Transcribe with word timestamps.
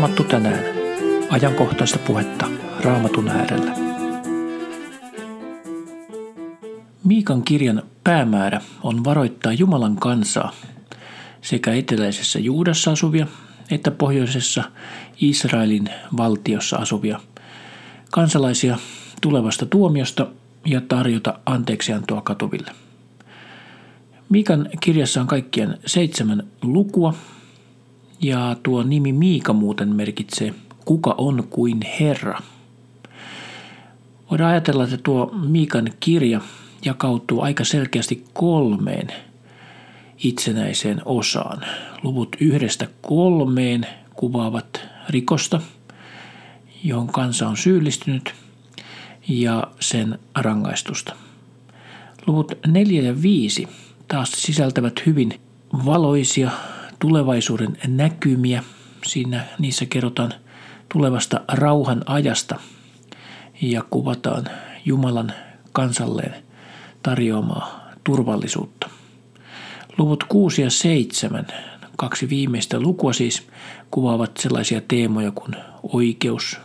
Raamattu 0.00 0.24
tänään. 0.24 0.64
Ajankohtaista 1.30 1.98
puhetta 1.98 2.46
Raamatun 2.80 3.28
äärellä. 3.28 3.74
Miikan 7.04 7.42
kirjan 7.42 7.82
päämäärä 8.04 8.60
on 8.82 9.04
varoittaa 9.04 9.52
Jumalan 9.52 9.96
kansaa, 9.96 10.52
sekä 11.40 11.72
eteläisessä 11.74 12.38
Juudassa 12.38 12.90
asuvia 12.90 13.26
että 13.70 13.90
pohjoisessa 13.90 14.64
Israelin 15.20 15.88
valtiossa 16.16 16.76
asuvia 16.76 17.20
kansalaisia 18.10 18.78
tulevasta 19.20 19.66
tuomiosta 19.66 20.26
ja 20.66 20.80
tarjota 20.80 21.38
anteeksiantoa 21.46 22.20
katuville. 22.20 22.70
Miikan 24.28 24.68
kirjassa 24.80 25.20
on 25.20 25.26
kaikkien 25.26 25.78
seitsemän 25.86 26.42
lukua 26.62 27.14
ja 28.20 28.56
tuo 28.62 28.82
nimi 28.82 29.12
Miika 29.12 29.52
muuten 29.52 29.88
merkitsee 29.88 30.54
kuka 30.84 31.14
on 31.18 31.46
kuin 31.50 31.80
Herra. 32.00 32.38
Voidaan 34.30 34.50
ajatella, 34.50 34.84
että 34.84 34.96
tuo 34.96 35.34
Miikan 35.46 35.92
kirja 36.00 36.40
jakautuu 36.84 37.40
aika 37.40 37.64
selkeästi 37.64 38.24
kolmeen 38.32 39.08
itsenäiseen 40.18 41.02
osaan. 41.04 41.64
Luvut 42.02 42.36
yhdestä 42.40 42.86
kolmeen 43.02 43.86
kuvaavat 44.14 44.80
rikosta, 45.08 45.60
johon 46.84 47.06
kansa 47.06 47.48
on 47.48 47.56
syyllistynyt, 47.56 48.34
ja 49.28 49.66
sen 49.80 50.18
rangaistusta. 50.36 51.14
Luvut 52.26 52.52
4 52.66 53.02
ja 53.02 53.22
5 53.22 53.68
taas 54.08 54.30
sisältävät 54.32 55.06
hyvin 55.06 55.40
valoisia 55.84 56.50
tulevaisuuden 57.00 57.78
näkymiä. 57.86 58.62
Siinä 59.06 59.44
niissä 59.58 59.86
kerrotaan 59.86 60.32
tulevasta 60.92 61.40
rauhan 61.52 62.02
ajasta 62.06 62.60
ja 63.62 63.82
kuvataan 63.90 64.44
Jumalan 64.84 65.32
kansalleen 65.72 66.34
tarjoamaa 67.02 67.90
turvallisuutta. 68.04 68.90
Luvut 69.98 70.24
6 70.24 70.62
ja 70.62 70.70
7, 70.70 71.46
kaksi 71.96 72.28
viimeistä 72.28 72.80
lukua 72.80 73.12
siis, 73.12 73.48
kuvaavat 73.90 74.36
sellaisia 74.36 74.80
teemoja 74.88 75.30
kuin 75.30 75.56
oikeus, 75.82 76.58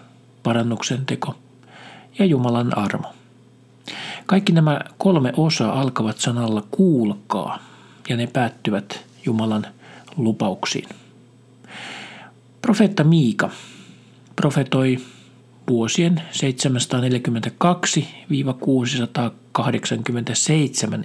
parannuksen 0.43 1.05
teko 1.05 1.35
ja 2.19 2.25
Jumalan 2.25 2.77
armo. 2.77 3.13
Kaikki 4.25 4.51
nämä 4.51 4.79
kolme 4.97 5.33
osaa 5.37 5.81
alkavat 5.81 6.17
sanalla 6.17 6.63
kuulkaa 6.71 7.59
ja 8.09 8.17
ne 8.17 8.27
päättyvät 8.27 9.05
Jumalan 9.25 9.67
lupauksiin. 10.17 10.89
Profeetta 12.61 13.03
Miika 13.03 13.49
profetoi 14.35 14.97
vuosien 15.69 16.21
742-687 16.31 16.35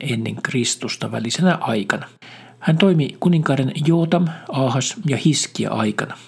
ennen 0.01 0.37
Kristusta 0.43 1.13
välisenä 1.13 1.59
aikana. 1.61 2.09
Hän 2.59 2.79
toimi 2.79 3.17
kuninkaiden 3.21 3.73
Jootam, 3.87 4.29
Ahas 4.49 4.97
ja 5.07 5.17
Hiskia 5.17 5.71
aikana. 5.71 6.19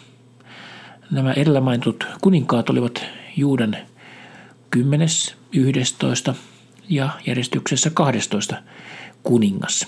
Nämä 1.10 1.32
edellä 1.32 1.60
mainitut 1.60 2.06
kuninkaat 2.20 2.70
olivat 2.70 3.04
Juudan 3.36 3.76
10., 4.70 5.08
11. 5.52 6.34
ja 6.88 7.10
järjestyksessä 7.26 7.90
12 7.90 8.56
kuningas. 9.22 9.86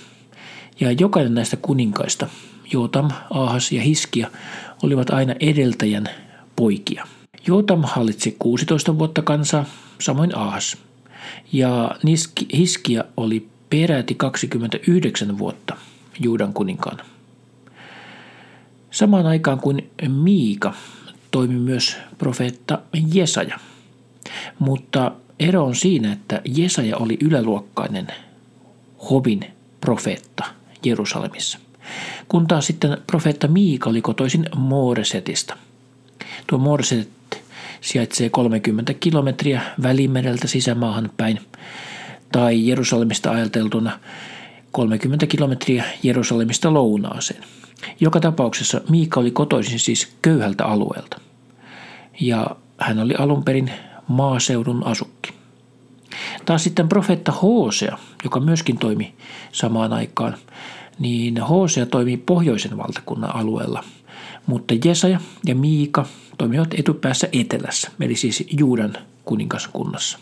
Ja 0.80 0.92
jokainen 0.92 1.34
näistä 1.34 1.56
kuninkaista, 1.56 2.28
Jootam, 2.74 3.10
Ahas 3.30 3.72
ja 3.72 3.82
Hiskia, 3.82 4.30
olivat 4.82 5.10
aina 5.10 5.34
edeltäjän 5.40 6.08
poikia. 6.56 7.06
Jootam 7.46 7.82
hallitsi 7.84 8.36
16 8.38 8.98
vuotta 8.98 9.22
kansaa, 9.22 9.64
samoin 10.00 10.36
Ahas. 10.36 10.76
Ja 11.52 11.96
Hiskia 12.52 13.04
oli 13.16 13.48
peräti 13.70 14.14
29 14.14 15.38
vuotta 15.38 15.76
Juudan 16.20 16.52
kuninkaana. 16.52 17.04
Samaan 18.90 19.26
aikaan 19.26 19.60
kuin 19.60 19.90
Miika 20.08 20.74
toimi 21.30 21.54
myös 21.54 21.96
profeetta 22.18 22.78
Jesaja. 23.12 23.58
Mutta 24.58 25.12
ero 25.40 25.64
on 25.64 25.74
siinä, 25.74 26.12
että 26.12 26.42
Jesaja 26.44 26.96
oli 26.96 27.18
yläluokkainen 27.20 28.06
Hobin 29.10 29.44
profeetta 29.80 30.44
Jerusalemissa. 30.84 31.58
Kun 32.28 32.46
taas 32.46 32.66
sitten 32.66 32.98
profeetta 33.06 33.48
Miika 33.48 33.90
oli 33.90 34.02
kotoisin 34.02 34.46
Mooresetista. 34.56 35.56
Tuo 36.46 36.58
Mooreset 36.58 37.08
sijaitsee 37.80 38.28
30 38.28 38.94
kilometriä 38.94 39.60
välimereltä 39.82 40.48
sisämaahan 40.48 41.10
päin 41.16 41.40
tai 42.32 42.68
Jerusalemista 42.68 43.30
ajateltuna 43.30 43.98
30 44.72 45.26
kilometriä 45.26 45.84
Jerusalemista 46.02 46.74
lounaaseen. 46.74 47.44
Joka 48.00 48.20
tapauksessa 48.20 48.80
Miika 48.88 49.20
oli 49.20 49.30
kotoisin 49.30 49.78
siis 49.78 50.12
köyhältä 50.22 50.64
alueelta 50.64 51.20
ja 52.20 52.56
hän 52.78 52.98
oli 52.98 53.14
alun 53.14 53.44
perin 53.44 53.70
maaseudun 54.08 54.86
asukki. 54.86 55.32
Taas 56.44 56.64
sitten 56.64 56.88
profeetta 56.88 57.32
Hosea, 57.32 57.98
joka 58.24 58.40
myöskin 58.40 58.78
toimi 58.78 59.14
samaan 59.52 59.92
aikaan, 59.92 60.36
niin 60.98 61.40
Hosea 61.40 61.86
toimi 61.86 62.16
pohjoisen 62.16 62.76
valtakunnan 62.76 63.36
alueella, 63.36 63.84
mutta 64.46 64.74
Jesaja 64.84 65.20
ja 65.46 65.54
Miika 65.54 66.06
toimivat 66.38 66.74
etupäässä 66.78 67.28
etelässä, 67.32 67.90
eli 68.00 68.16
siis 68.16 68.44
Juudan 68.58 68.96
kuningaskunnassa. 69.24 70.18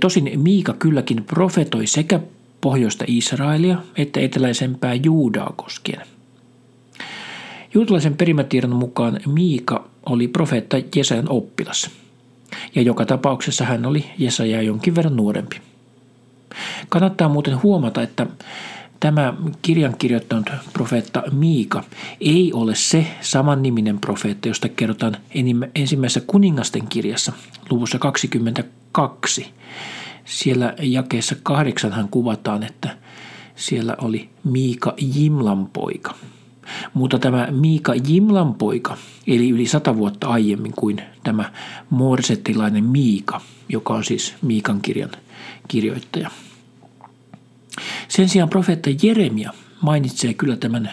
Tosin 0.00 0.40
Miika 0.40 0.72
kylläkin 0.72 1.24
profetoi 1.24 1.86
sekä 1.86 2.20
pohjoista 2.60 3.04
Israelia 3.08 3.78
että 3.96 4.20
eteläisempää 4.20 4.94
Juudaa 4.94 5.52
koskien. 5.56 6.06
Juutalaisen 7.74 8.16
perimätiedon 8.16 8.76
mukaan 8.76 9.20
Miika 9.26 9.88
oli 10.06 10.28
profeetta 10.28 10.76
Jesajan 10.96 11.30
oppilas, 11.30 11.90
ja 12.74 12.82
joka 12.82 13.06
tapauksessa 13.06 13.64
hän 13.64 13.86
oli 13.86 14.04
Jesajaa 14.18 14.62
jonkin 14.62 14.94
verran 14.94 15.16
nuorempi. 15.16 15.56
Kannattaa 16.88 17.28
muuten 17.28 17.62
huomata, 17.62 18.02
että 18.02 18.26
Tämä 19.04 19.34
kirjan 19.62 19.96
kirjoittanut 19.98 20.50
profeetta 20.72 21.22
Miika 21.32 21.84
ei 22.20 22.52
ole 22.52 22.74
se 22.74 23.06
saman 23.20 23.62
niminen 23.62 23.98
profeetta, 23.98 24.48
josta 24.48 24.68
kerrotaan 24.68 25.16
ensimmäisessä 25.74 26.20
kuningasten 26.26 26.86
kirjassa 26.86 27.32
luvussa 27.70 27.98
22. 27.98 29.46
Siellä 30.24 30.74
jakeessa 30.80 31.36
kahdeksanhan 31.42 32.08
kuvataan, 32.08 32.62
että 32.62 32.96
siellä 33.56 33.96
oli 34.00 34.28
Miika 34.44 34.94
Jimlan 35.14 35.66
poika. 35.66 36.14
Mutta 36.94 37.18
tämä 37.18 37.48
Miika 37.50 37.94
Jimlan 38.08 38.54
poika 38.54 38.96
eli 39.26 39.50
yli 39.50 39.66
sata 39.66 39.96
vuotta 39.96 40.28
aiemmin 40.28 40.72
kuin 40.72 41.02
tämä 41.24 41.52
morsettilainen 41.90 42.84
Miika, 42.84 43.40
joka 43.68 43.94
on 43.94 44.04
siis 44.04 44.34
Miikan 44.42 44.80
kirjan 44.80 45.10
kirjoittaja. 45.68 46.30
Sen 48.08 48.28
sijaan 48.28 48.50
profeetta 48.50 48.90
Jeremia 49.02 49.52
mainitsee 49.80 50.34
kyllä 50.34 50.56
tämän 50.56 50.90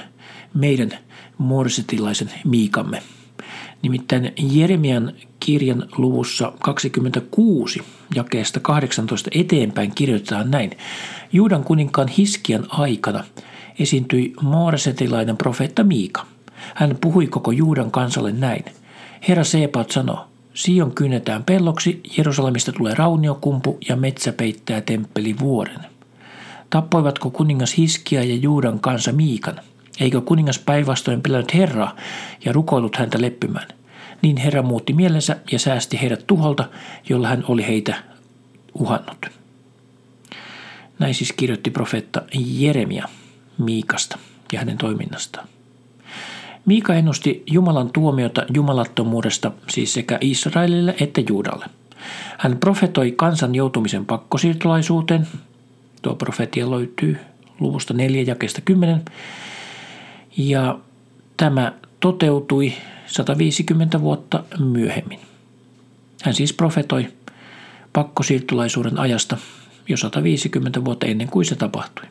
meidän 0.54 0.92
morsetilaisen 1.38 2.32
Miikamme. 2.46 3.04
Nimittäin 3.82 4.34
Jeremian 4.52 5.14
kirjan 5.40 5.90
luvussa 5.98 6.54
26 6.60 7.82
jakeesta 8.16 8.60
18 8.60 9.30
eteenpäin 9.34 9.92
kirjoitetaan 9.96 10.52
näin. 10.52 10.72
Juudan 11.34 11.64
kuninkaan 11.64 12.08
Hiskian 12.08 12.68
aikana 12.70 13.24
esiintyi 13.80 14.34
mooresetilainen 14.42 15.38
profeetta 15.38 15.84
Miika. 15.84 16.26
Hän 16.76 16.98
puhui 17.02 17.28
koko 17.28 17.52
Juudan 17.52 17.92
kansalle 17.92 18.32
näin. 18.32 18.66
Herra 19.28 19.44
Seepat 19.44 19.92
sanoo, 19.92 20.28
Sion 20.54 20.92
kynnetään 20.92 21.44
pelloksi, 21.44 22.02
Jerusalemista 22.18 22.72
tulee 22.72 22.94
rauniokumpu 22.94 23.78
ja 23.90 23.96
metsä 23.96 24.34
peittää 24.34 24.82
temppeli 24.82 25.36
vuoren. 25.40 25.91
Tappoivatko 26.72 27.30
kuningas 27.30 27.78
Hiskia 27.78 28.24
ja 28.24 28.36
Juudan 28.36 28.80
kansa 28.80 29.12
Miikan? 29.12 29.60
Eikö 30.00 30.22
kuningas 30.22 30.60
päinvastoin 30.60 31.22
pelännyt 31.22 31.54
Herraa 31.54 31.96
ja 32.46 32.54
rukoillut 32.54 32.96
häntä 32.96 33.22
leppymään? 33.22 33.68
Niin 34.22 34.38
Herra 34.38 34.62
muutti 34.62 34.94
mielensä 34.94 35.38
ja 35.52 35.60
säästi 35.60 36.02
heidät 36.02 36.28
tuholta, 36.28 36.70
jolla 37.10 37.28
hän 37.28 37.46
oli 37.48 37.68
heitä 37.68 37.96
uhannut. 38.74 39.26
Näin 41.00 41.16
siis 41.16 41.34
kirjoitti 41.34 41.72
profeetta 41.72 42.22
Jeremia 42.34 43.08
Miikasta 43.58 44.18
ja 44.54 44.60
hänen 44.60 44.78
toiminnastaan. 44.78 45.48
Miika 46.66 46.96
ennusti 46.96 47.44
Jumalan 47.52 47.90
tuomiota 47.94 48.46
jumalattomuudesta 48.54 49.52
siis 49.70 49.94
sekä 49.94 50.18
Israelille 50.22 50.96
että 51.00 51.22
Juudalle. 51.30 51.66
Hän 52.38 52.58
profetoi 52.58 53.12
kansan 53.12 53.56
joutumisen 53.56 54.06
pakkosiirtolaisuuteen, 54.06 55.28
Tuo 56.02 56.16
profetia 56.16 56.72
löytyy 56.72 57.18
luvusta 57.60 57.94
4 57.94 58.22
jakesta 58.22 58.62
10. 58.62 59.06
Ja 60.38 60.80
tämä 61.38 61.74
toteutui 62.00 62.74
150 63.06 64.02
vuotta 64.02 64.44
myöhemmin. 64.60 65.20
Hän 66.24 66.34
siis 66.34 66.54
profetoi 66.54 67.08
pakkosiirtolaisuuden 67.94 69.00
ajasta 69.00 69.38
jo 69.88 69.98
150 69.98 70.86
vuotta 70.86 71.06
ennen 71.06 71.28
kuin 71.28 71.46
se 71.46 71.56
tapahtui. 71.56 72.06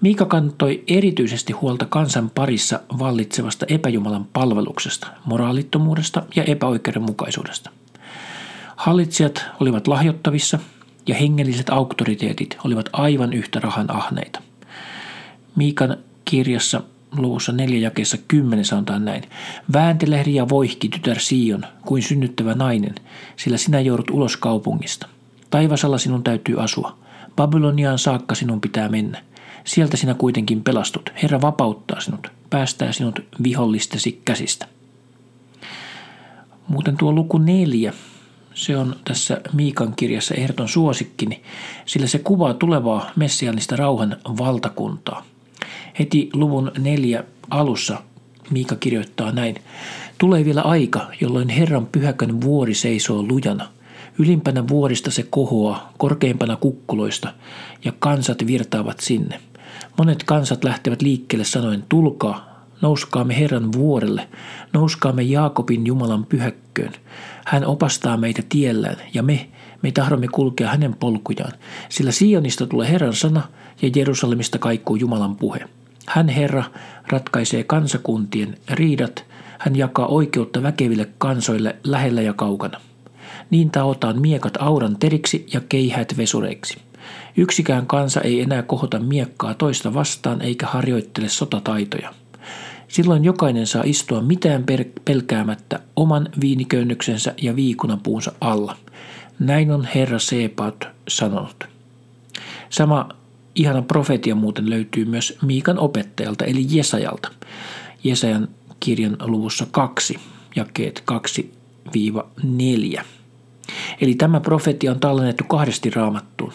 Miika 0.00 0.24
kantoi 0.24 0.84
erityisesti 0.86 1.52
huolta 1.52 1.86
kansan 1.86 2.30
parissa 2.30 2.80
vallitsevasta 2.98 3.66
epäjumalan 3.68 4.26
palveluksesta, 4.32 5.06
moraalittomuudesta 5.24 6.22
ja 6.36 6.44
epäoikeudenmukaisuudesta. 6.44 7.70
Hallitsijat 8.76 9.44
olivat 9.60 9.88
lahjottavissa 9.88 10.58
ja 11.08 11.14
hengelliset 11.14 11.70
auktoriteetit 11.70 12.56
olivat 12.64 12.88
aivan 12.92 13.32
yhtä 13.32 13.60
rahan 13.60 13.90
ahneita. 13.90 14.42
Miikan 15.56 15.96
kirjassa 16.24 16.82
luvussa 17.16 17.52
4 17.52 17.78
jakeessa 17.78 18.16
10 18.28 18.64
sanotaan 18.64 19.04
näin. 19.04 19.22
Vääntelehdi 19.72 20.34
ja 20.34 20.48
voihki 20.48 20.88
tytär 20.88 21.18
Sion 21.18 21.64
kuin 21.86 22.02
synnyttävä 22.02 22.54
nainen, 22.54 22.94
sillä 23.36 23.56
sinä 23.56 23.80
joudut 23.80 24.10
ulos 24.10 24.36
kaupungista. 24.36 25.08
Taivasalla 25.50 25.98
sinun 25.98 26.24
täytyy 26.24 26.62
asua. 26.62 26.98
Babyloniaan 27.36 27.98
saakka 27.98 28.34
sinun 28.34 28.60
pitää 28.60 28.88
mennä. 28.88 29.22
Sieltä 29.64 29.96
sinä 29.96 30.14
kuitenkin 30.14 30.62
pelastut. 30.62 31.12
Herra 31.22 31.40
vapauttaa 31.40 32.00
sinut, 32.00 32.28
päästää 32.50 32.92
sinut 32.92 33.20
vihollistesi 33.42 34.22
käsistä. 34.24 34.66
Muuten 36.68 36.96
tuo 36.96 37.12
luku 37.12 37.38
neljä, 37.38 37.92
se 38.58 38.76
on 38.76 38.96
tässä 39.04 39.40
Miikan 39.52 39.94
kirjassa 39.96 40.34
ehdoton 40.34 40.68
suosikkini, 40.68 41.42
sillä 41.86 42.06
se 42.06 42.18
kuvaa 42.18 42.54
tulevaa 42.54 43.10
messianista 43.16 43.76
rauhan 43.76 44.16
valtakuntaa. 44.38 45.24
Heti 45.98 46.30
luvun 46.32 46.72
neljä 46.78 47.24
alussa 47.50 48.02
Miika 48.50 48.76
kirjoittaa 48.76 49.32
näin. 49.32 49.56
Tulee 50.18 50.44
vielä 50.44 50.62
aika, 50.62 51.06
jolloin 51.20 51.48
Herran 51.48 51.86
pyhäkön 51.86 52.40
vuori 52.40 52.74
seisoo 52.74 53.22
lujana. 53.22 53.68
Ylimpänä 54.18 54.68
vuorista 54.68 55.10
se 55.10 55.22
kohoaa, 55.30 55.92
korkeimpana 55.98 56.56
kukkuloista, 56.56 57.34
ja 57.84 57.92
kansat 57.98 58.46
virtaavat 58.46 59.00
sinne. 59.00 59.40
Monet 59.98 60.24
kansat 60.24 60.64
lähtevät 60.64 61.02
liikkeelle 61.02 61.44
sanoen, 61.44 61.84
tulkaa, 61.88 62.57
nouskaamme 62.80 63.38
Herran 63.38 63.72
vuorelle, 63.72 64.28
nouskaamme 64.72 65.22
Jaakobin 65.22 65.86
Jumalan 65.86 66.26
pyhäkköön. 66.26 66.92
Hän 67.46 67.66
opastaa 67.66 68.16
meitä 68.16 68.42
tiellään 68.48 68.96
ja 69.14 69.22
me, 69.22 69.48
me 69.82 69.92
tahdomme 69.92 70.28
kulkea 70.28 70.68
hänen 70.68 70.94
polkujaan, 70.94 71.52
sillä 71.88 72.12
Sionista 72.12 72.66
tulee 72.66 72.90
Herran 72.90 73.14
sana 73.14 73.42
ja 73.82 73.90
Jerusalemista 73.96 74.58
kaikuu 74.58 74.96
Jumalan 74.96 75.36
puhe. 75.36 75.60
Hän 76.06 76.28
Herra 76.28 76.64
ratkaisee 77.08 77.64
kansakuntien 77.64 78.58
riidat, 78.70 79.24
hän 79.58 79.76
jakaa 79.76 80.06
oikeutta 80.06 80.62
väkeville 80.62 81.08
kansoille 81.18 81.76
lähellä 81.84 82.22
ja 82.22 82.32
kaukana. 82.32 82.80
Niin 83.50 83.70
taotaan 83.70 84.20
miekat 84.20 84.56
auran 84.58 84.96
teriksi 84.96 85.46
ja 85.52 85.60
keihät 85.68 86.16
vesureiksi. 86.16 86.78
Yksikään 87.36 87.86
kansa 87.86 88.20
ei 88.20 88.40
enää 88.40 88.62
kohota 88.62 88.98
miekkaa 88.98 89.54
toista 89.54 89.94
vastaan 89.94 90.42
eikä 90.42 90.66
harjoittele 90.66 91.28
sotataitoja. 91.28 92.14
Silloin 92.88 93.24
jokainen 93.24 93.66
saa 93.66 93.82
istua 93.86 94.20
mitään 94.20 94.64
pelkäämättä 95.04 95.80
oman 95.96 96.28
viiniköynnöksensä 96.40 97.34
ja 97.42 97.56
viikunapuunsa 97.56 98.32
alla. 98.40 98.76
Näin 99.38 99.70
on 99.70 99.88
Herra 99.94 100.18
Seepaut 100.18 100.84
sanonut. 101.08 101.64
Sama 102.70 103.08
ihana 103.54 103.82
profetia 103.82 104.34
muuten 104.34 104.70
löytyy 104.70 105.04
myös 105.04 105.38
Miikan 105.42 105.78
opettajalta 105.78 106.44
eli 106.44 106.66
Jesajalta. 106.70 107.30
Jesajan 108.04 108.48
kirjan 108.80 109.16
luvussa 109.20 109.66
2, 109.70 110.18
jakeet 110.56 111.04
2-4. 112.98 113.02
Eli 114.00 114.14
tämä 114.14 114.40
profetia 114.40 114.90
on 114.90 115.00
tallennettu 115.00 115.44
kahdesti 115.44 115.90
raamattuun 115.90 116.52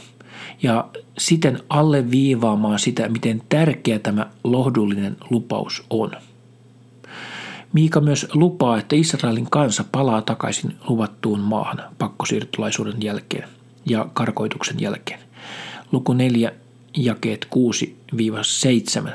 ja 0.62 0.90
siten 1.18 1.60
alleviivaamaan 1.70 2.80
sitä, 2.80 3.10
miten 3.10 3.42
tärkeä 3.50 4.00
tämä 4.00 4.30
lohdullinen 4.44 5.18
lupaus 5.30 5.84
on. 5.90 6.12
Miika 7.74 8.02
myös 8.02 8.28
lupaa, 8.34 8.78
että 8.78 8.96
Israelin 8.96 9.50
kansa 9.50 9.86
palaa 9.92 10.22
takaisin 10.22 10.76
luvattuun 10.88 11.40
maahan 11.40 11.84
pakkosiirtolaisuuden 11.98 13.04
jälkeen 13.04 13.50
ja 13.86 14.10
karkoituksen 14.14 14.80
jälkeen. 14.80 15.20
Luku 15.92 16.14
4, 16.14 16.52
jakeet 16.98 17.48
6-7. 19.06 19.10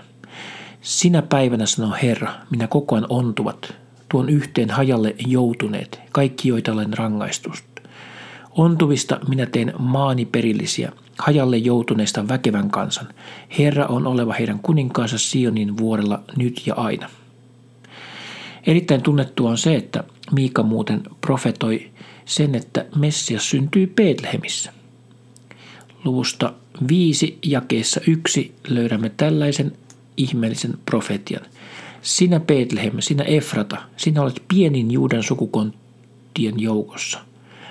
Sinä 0.82 1.22
päivänä 1.22 1.66
sanoo 1.66 1.94
Herra, 2.02 2.34
minä 2.50 2.66
kokoan 2.66 3.06
ontuvat, 3.08 3.74
tuon 4.10 4.28
yhteen 4.28 4.70
hajalle 4.70 5.14
joutuneet, 5.26 6.00
kaikki 6.12 6.48
joita 6.48 6.72
olen 6.72 6.92
rangaistust. 6.98 7.67
Ontuvista 8.50 9.20
minä 9.28 9.46
teen 9.46 9.72
maani 9.78 10.24
perillisiä, 10.24 10.92
hajalle 11.18 11.56
joutuneista 11.56 12.28
väkevän 12.28 12.70
kansan. 12.70 13.08
Herra 13.58 13.86
on 13.86 14.06
oleva 14.06 14.32
heidän 14.32 14.58
kuninkaansa 14.58 15.18
Sionin 15.18 15.76
vuorella 15.76 16.22
nyt 16.36 16.66
ja 16.66 16.74
aina. 16.74 17.10
Erittäin 18.66 19.02
tunnettua 19.02 19.50
on 19.50 19.58
se, 19.58 19.74
että 19.74 20.04
Miika 20.32 20.62
muuten 20.62 21.02
profetoi 21.20 21.90
sen, 22.24 22.54
että 22.54 22.86
Messias 22.96 23.50
syntyy 23.50 23.86
Betlehemissä. 23.86 24.72
Luvusta 26.04 26.52
5 26.88 27.38
jakeessa 27.42 28.00
1 28.06 28.54
löydämme 28.68 29.08
tällaisen 29.16 29.72
ihmeellisen 30.16 30.74
profetian. 30.86 31.46
Sinä 32.02 32.40
Betlehem, 32.40 32.92
sinä 32.98 33.24
Efrata, 33.24 33.76
sinä 33.96 34.22
olet 34.22 34.42
pienin 34.48 34.90
Juudan 34.90 35.22
sukukontien 35.22 36.60
joukossa 36.60 37.27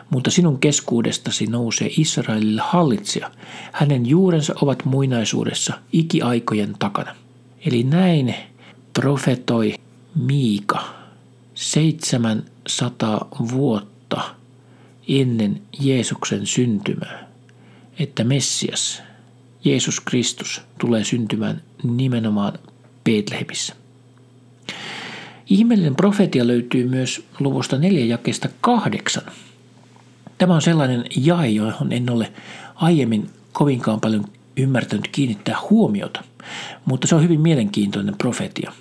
mutta 0.09 0.31
sinun 0.31 0.59
keskuudestasi 0.59 1.45
nousee 1.45 1.89
Israelille 1.97 2.61
hallitsija. 2.65 3.31
Hänen 3.71 4.05
juurensa 4.05 4.53
ovat 4.61 4.85
muinaisuudessa 4.85 5.73
ikiaikojen 5.93 6.75
takana. 6.79 7.15
Eli 7.65 7.83
näin 7.83 8.35
profetoi 8.93 9.73
Miika 10.15 10.85
700 11.53 13.27
vuotta 13.51 14.21
ennen 15.07 15.61
Jeesuksen 15.79 16.45
syntymää, 16.45 17.27
että 17.99 18.23
Messias, 18.23 19.01
Jeesus 19.63 19.99
Kristus, 19.99 20.61
tulee 20.77 21.03
syntymään 21.03 21.61
nimenomaan 21.83 22.53
Betlehemissä. 23.03 23.75
Ihmeellinen 25.49 25.95
profetia 25.95 26.47
löytyy 26.47 26.87
myös 26.87 27.25
luvusta 27.39 27.77
4 27.77 28.05
jakesta 28.05 28.49
8. 28.61 29.23
Tämä 30.37 30.55
on 30.55 30.61
sellainen 30.61 31.05
jae, 31.15 31.49
johon 31.49 31.91
en 31.91 32.09
ole 32.09 32.33
aiemmin 32.75 33.29
kovinkaan 33.53 34.01
paljon 34.01 34.25
ymmärtänyt 34.57 35.07
kiinnittää 35.07 35.55
huomiota, 35.69 36.23
mutta 36.85 37.07
se 37.07 37.15
on 37.15 37.23
hyvin 37.23 37.41
mielenkiintoinen 37.41 38.15
profetia. 38.17 38.71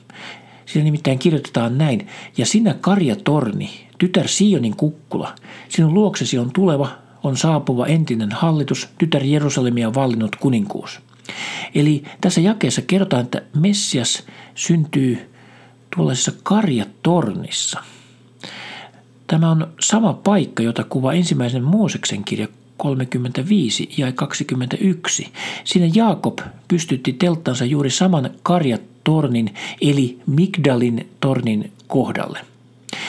Siinä 0.66 0.84
nimittäin 0.84 1.18
kirjoitetaan 1.18 1.78
näin, 1.78 2.06
ja 2.38 2.46
sinä 2.46 2.75
Karja 2.75 3.16
Torni, 3.16 3.70
tytär 3.98 4.28
Sionin 4.28 4.76
kukkula, 4.76 5.34
sinun 5.68 5.94
luoksesi 5.94 6.38
on 6.38 6.52
tuleva, 6.52 6.88
on 7.22 7.36
saapuva 7.36 7.86
entinen 7.86 8.32
hallitus, 8.32 8.88
tytär 8.98 9.25
Jerusalemia 9.25 9.94
vallinnut 9.94 10.36
kuninkuus. 10.36 11.00
Eli 11.75 12.02
tässä 12.20 12.40
jakeessa 12.40 12.82
kerrotaan, 12.82 13.25
että 13.25 13.42
Messias 13.54 14.22
syntyy 14.54 15.30
tuollaisessa 15.96 16.32
Karjatornissa– 16.42 17.82
Tämä 19.26 19.50
on 19.50 19.68
sama 19.80 20.12
paikka, 20.12 20.62
jota 20.62 20.85
kuvaa 20.85 21.12
ensimmäisen 21.12 21.64
Mooseksen 21.64 22.25
kirja 22.25 22.49
35 22.76 23.88
ja 23.99 24.12
21. 24.12 25.28
Siinä 25.64 25.90
Jaakob 25.95 26.38
pystytti 26.68 27.12
telttansa 27.12 27.64
juuri 27.64 27.90
saman 27.90 28.30
karjatornin 28.42 29.54
eli 29.80 30.18
Migdalin 30.26 31.09
tornin 31.21 31.73
kohdalle. 31.87 32.38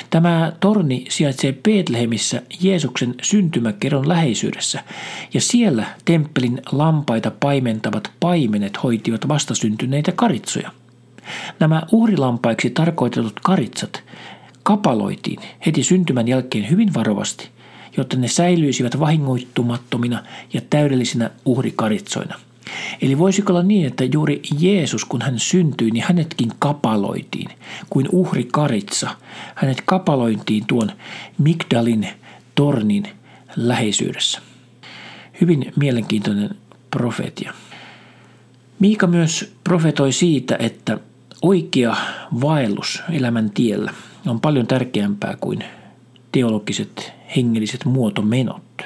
Tämä 0.10 0.52
torni 0.60 1.06
sijaitsee 1.10 1.54
Betlehemissä 1.64 2.42
Jeesuksen 2.62 3.16
syntymäkerron 3.22 4.08
läheisyydessä 4.08 4.84
ja 5.34 5.42
siellä 5.42 5.86
temppelin 6.06 6.62
lampaita 6.72 7.32
paimentavat 7.40 8.12
paimenet 8.20 8.84
hoitivat 8.84 9.28
vastasyntyneitä 9.28 10.12
karitsoja. 10.12 10.72
Nämä 11.60 11.82
uhrilampaiksi 11.92 12.70
tarkoitetut 12.70 13.40
karitsat 13.44 14.04
kapaloitiin 14.68 15.40
heti 15.66 15.84
syntymän 15.84 16.28
jälkeen 16.28 16.70
hyvin 16.70 16.94
varovasti, 16.94 17.50
jotta 17.98 18.18
ne 18.18 18.28
säilyisivät 18.28 19.00
vahingoittumattomina 19.00 20.24
ja 20.54 20.62
täydellisinä 20.70 21.30
uhrikaritsoina. 21.46 22.36
Eli 23.02 23.18
voisiko 23.18 23.54
olla 23.54 23.64
niin, 23.64 23.88
että 23.88 24.04
juuri 24.04 24.42
Jeesus, 24.60 25.06
kun 25.06 25.22
hän 25.22 25.40
syntyi, 25.40 25.92
niin 25.92 26.04
hänetkin 26.08 26.52
kapaloitiin 26.60 27.50
kuin 27.90 28.08
uhrikaritsa. 28.12 29.10
Hänet 29.56 29.82
kapaloitiin 29.86 30.64
tuon 30.68 30.92
Migdalin 31.38 32.08
tornin 32.56 33.08
läheisyydessä. 33.56 34.42
Hyvin 35.42 35.74
mielenkiintoinen 35.76 36.50
profetia. 36.92 37.54
Miika 38.80 39.08
myös 39.08 39.54
profetoi 39.64 40.12
siitä, 40.12 40.56
että 40.60 41.00
oikea 41.42 41.96
vaellus 42.42 43.04
elämän 43.12 43.50
tiellä 43.50 43.94
on 44.28 44.42
paljon 44.42 44.68
tärkeämpää 44.68 45.38
kuin 45.42 45.64
teologiset 46.32 47.14
hengelliset 47.36 47.86
muotomenot. 47.86 48.82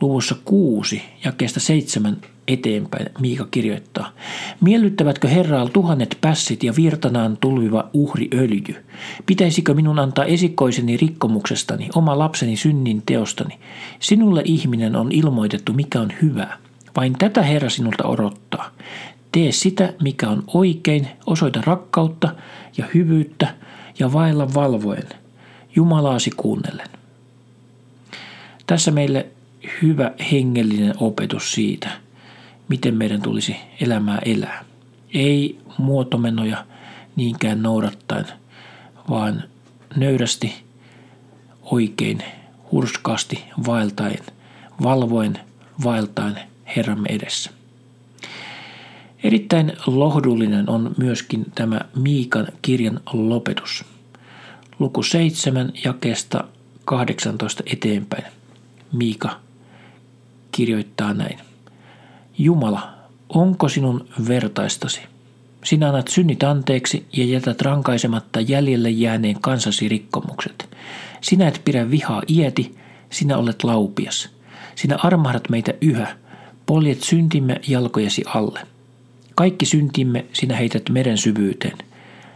Luvussa 0.00 0.36
kuusi 0.44 1.02
ja 1.24 1.32
kestä 1.32 1.60
seitsemän 1.60 2.16
eteenpäin 2.48 3.06
Miika 3.20 3.46
kirjoittaa. 3.50 4.12
Miellyttävätkö 4.60 5.28
Herraal 5.28 5.66
tuhannet 5.66 6.18
pässit 6.20 6.62
ja 6.64 6.72
virtanaan 6.76 7.36
tulviva 7.36 7.90
uhriöljy? 7.92 8.84
Pitäisikö 9.26 9.74
minun 9.74 9.98
antaa 9.98 10.24
esikoiseni 10.24 10.96
rikkomuksestani, 10.96 11.88
oma 11.94 12.18
lapseni 12.18 12.56
synnin 12.56 13.02
teostani? 13.06 13.58
Sinulle 14.00 14.42
ihminen 14.44 14.96
on 14.96 15.12
ilmoitettu, 15.12 15.72
mikä 15.72 16.00
on 16.00 16.12
hyvää. 16.22 16.58
Vain 16.96 17.12
tätä 17.18 17.42
Herra 17.42 17.70
sinulta 17.70 18.04
odottaa. 18.04 18.70
Tee 19.32 19.52
sitä, 19.52 19.92
mikä 20.02 20.28
on 20.28 20.44
oikein, 20.46 21.08
osoita 21.26 21.62
rakkautta 21.66 22.34
ja 22.78 22.84
hyvyyttä 22.94 23.54
ja 23.98 24.12
vailla 24.12 24.54
valvoen, 24.54 25.08
Jumalaasi 25.76 26.30
kuunnellen. 26.36 26.88
Tässä 28.66 28.90
meille 28.90 29.26
hyvä 29.82 30.10
hengellinen 30.32 30.94
opetus 31.00 31.52
siitä, 31.52 31.90
miten 32.68 32.94
meidän 32.94 33.22
tulisi 33.22 33.56
elämää 33.80 34.18
elää. 34.24 34.64
Ei 35.14 35.58
muotomenoja 35.78 36.66
niinkään 37.16 37.62
noudattaen, 37.62 38.26
vaan 39.10 39.44
nöyrästi, 39.96 40.54
oikein, 41.62 42.22
hurskaasti 42.72 43.44
vaeltaen, 43.66 44.24
valvoen, 44.82 45.38
vaeltaen 45.84 46.40
Herramme 46.76 47.08
edessä. 47.08 47.50
Erittäin 49.26 49.72
lohdullinen 49.86 50.70
on 50.70 50.94
myöskin 50.98 51.46
tämä 51.54 51.80
Miikan 51.96 52.48
kirjan 52.62 53.00
lopetus. 53.12 53.84
Luku 54.78 55.02
7 55.02 55.72
jakesta 55.84 56.44
18 56.84 57.62
eteenpäin. 57.72 58.24
Miika 58.92 59.40
kirjoittaa 60.52 61.14
näin. 61.14 61.38
Jumala, 62.38 62.94
onko 63.28 63.68
sinun 63.68 64.08
vertaistasi? 64.28 65.00
Sinä 65.64 65.88
annat 65.88 66.08
synnit 66.08 66.42
anteeksi 66.42 67.06
ja 67.12 67.24
jätät 67.24 67.62
rankaisematta 67.62 68.40
jäljelle 68.40 68.90
jääneen 68.90 69.40
kansasi 69.40 69.88
rikkomukset. 69.88 70.68
Sinä 71.20 71.48
et 71.48 71.62
pidä 71.64 71.90
vihaa 71.90 72.22
ieti, 72.28 72.74
sinä 73.10 73.36
olet 73.36 73.64
laupias. 73.64 74.28
Sinä 74.74 74.96
armahdat 75.02 75.48
meitä 75.48 75.74
yhä, 75.80 76.16
poljet 76.66 77.02
syntimme 77.02 77.60
jalkojesi 77.68 78.22
alle. 78.26 78.75
Kaikki 79.36 79.66
syntimme 79.66 80.26
sinä 80.32 80.56
heität 80.56 80.82
meren 80.88 81.18
syvyyteen. 81.18 81.78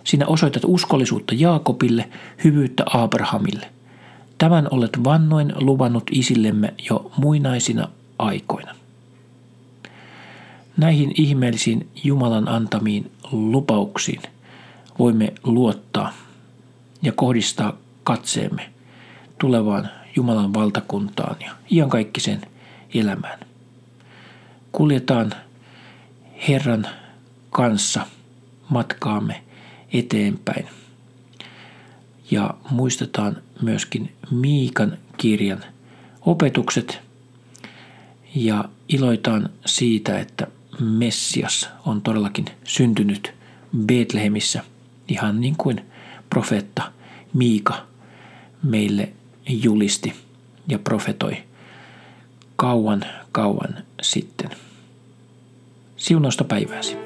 Sinä 0.04 0.26
osoitat 0.26 0.62
uskollisuutta 0.66 1.34
Jaakobille, 1.34 2.08
hyvyyttä 2.44 2.84
Abrahamille. 2.92 3.66
Tämän 4.38 4.68
olet 4.70 5.04
vannoin 5.04 5.52
luvannut 5.56 6.04
isillemme 6.12 6.74
jo 6.90 7.12
muinaisina 7.16 7.88
aikoina. 8.18 8.74
Näihin 10.76 11.12
ihmeellisiin 11.16 11.88
Jumalan 12.04 12.48
antamiin 12.48 13.10
lupauksiin 13.32 14.22
voimme 14.98 15.32
luottaa 15.44 16.12
ja 17.02 17.12
kohdistaa 17.12 17.76
katseemme 18.04 18.70
tulevaan 19.38 19.88
Jumalan 20.16 20.54
valtakuntaan 20.54 21.36
ja 21.40 21.52
iankaikkisen 21.72 22.40
elämään. 22.94 23.38
Kuljetaan 24.72 25.34
Herran 26.48 26.86
kanssa 27.50 28.06
matkaamme 28.68 29.42
eteenpäin. 29.92 30.68
Ja 32.30 32.54
muistetaan 32.70 33.36
myöskin 33.62 34.12
Miikan 34.30 34.98
kirjan 35.16 35.64
opetukset 36.20 37.00
ja 38.34 38.64
iloitaan 38.88 39.50
siitä, 39.66 40.18
että 40.18 40.46
Messias 40.80 41.68
on 41.86 42.02
todellakin 42.02 42.44
syntynyt 42.64 43.34
Betlehemissä 43.86 44.64
ihan 45.08 45.40
niin 45.40 45.56
kuin 45.56 45.80
profeetta 46.30 46.92
Miika 47.34 47.86
meille 48.62 49.12
julisti 49.48 50.12
ja 50.68 50.78
profetoi 50.78 51.36
kauan 52.56 53.04
kauan 53.32 53.76
sitten. 54.02 54.50
Siunausta 56.00 56.44
päivääsi. 56.44 56.96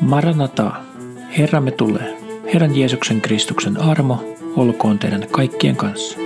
Maranata, 0.00 0.72
Herramme 1.38 1.70
tulee. 1.70 2.16
Herran 2.54 2.76
Jeesuksen 2.76 3.20
Kristuksen 3.20 3.76
armo 3.76 4.36
olkoon 4.56 4.98
teidän 4.98 5.26
kaikkien 5.30 5.76
kanssa. 5.76 6.19